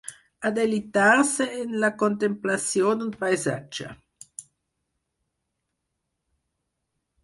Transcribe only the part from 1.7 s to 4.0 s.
la contemplació d'un paisatge.